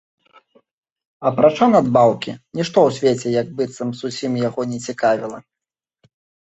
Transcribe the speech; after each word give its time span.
Апрача 1.31 1.67
надбаўкі, 1.75 2.31
нішто 2.61 2.77
ў 2.93 2.99
свеце, 2.99 3.27
як 3.41 3.47
быццам, 3.61 3.89
зусім 4.01 4.31
яго 4.47 4.61
не 4.75 4.79
цікавіла. 4.91 5.39